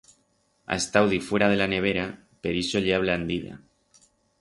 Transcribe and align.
Ha 0.69 0.77
estau 0.83 1.09
difuera 1.11 1.51
de 1.53 1.59
la 1.63 1.69
nevera 1.75 2.07
per 2.47 2.57
ixo 2.65 2.85
ye 2.89 2.99
ablandida. 3.01 3.63